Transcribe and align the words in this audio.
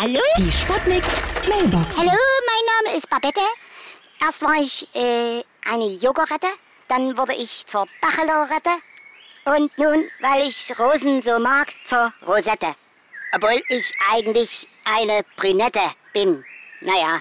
Hallo? 0.00 0.22
Die 0.38 0.50
Sputnik 0.50 1.04
Mailbox. 1.46 1.98
Hallo, 1.98 2.10
mein 2.10 2.86
Name 2.86 2.96
ist 2.96 3.10
Babette. 3.10 3.42
Erst 4.18 4.40
war 4.40 4.54
ich 4.54 4.88
äh, 4.94 5.42
eine 5.70 5.88
Joggerette, 5.88 6.46
dann 6.88 7.18
wurde 7.18 7.34
ich 7.34 7.66
zur 7.66 7.86
Bachelorette 8.00 8.70
und 9.44 9.76
nun, 9.76 10.10
weil 10.20 10.48
ich 10.48 10.72
Rosen 10.78 11.20
so 11.20 11.38
mag, 11.38 11.74
zur 11.84 12.14
Rosette. 12.26 12.74
Obwohl 13.34 13.62
ich 13.68 13.92
eigentlich 14.10 14.68
eine 14.86 15.20
Brünette 15.36 15.92
bin. 16.14 16.46
Naja, 16.80 17.20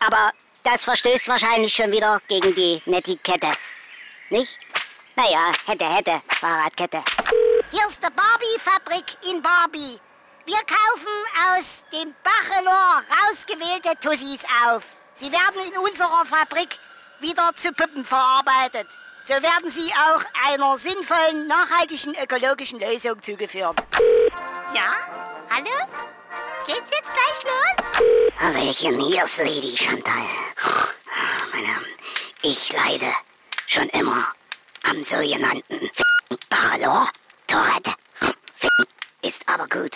aber 0.00 0.32
das 0.64 0.82
verstößt 0.82 1.28
wahrscheinlich 1.28 1.72
schon 1.72 1.92
wieder 1.92 2.20
gegen 2.26 2.52
die 2.56 2.82
Netiquette. 2.86 3.52
Nicht? 4.30 4.58
Naja, 5.14 5.52
hätte, 5.68 5.84
hätte, 5.84 6.20
Fahrradkette. 6.40 7.04
Hier 7.70 7.86
ist 7.86 8.02
die 8.02 8.10
Barbie-Fabrik 8.10 9.16
in 9.30 9.40
Barbie. 9.40 10.00
Wir 10.46 10.58
kaufen 10.58 11.56
aus 11.56 11.84
dem 11.92 12.14
Bachelor 12.22 13.02
rausgewählte 13.10 13.98
Tussis 14.00 14.42
auf. 14.64 14.84
Sie 15.16 15.32
werden 15.32 15.60
in 15.66 15.76
unserer 15.76 16.24
Fabrik 16.24 16.68
wieder 17.18 17.50
zu 17.56 17.72
Puppen 17.72 18.04
verarbeitet. 18.04 18.86
So 19.24 19.34
werden 19.34 19.68
sie 19.68 19.92
auch 19.92 20.22
einer 20.48 20.78
sinnvollen, 20.78 21.48
nachhaltigen, 21.48 22.14
ökologischen 22.14 22.78
Lösung 22.78 23.20
zugeführt. 23.20 23.76
Ja? 24.72 24.94
Hallo? 25.50 25.74
Geht's 26.64 26.90
jetzt 26.92 27.10
gleich 27.12 27.42
los? 27.42 28.30
Hallöchen, 28.38 29.00
hier 29.00 29.24
ist 29.24 29.38
Lady 29.38 29.76
Chantal. 29.76 30.28
Meine 31.52 31.66
Herren, 31.66 31.86
ich 32.42 32.72
leide 32.72 33.12
schon 33.66 33.88
immer 33.88 34.32
am 34.88 35.02
sogenannten 35.02 35.90
Bachelor 36.48 37.10
Tourette. 37.48 37.94
Ist 39.22 39.42
aber 39.48 39.66
gut 39.66 39.95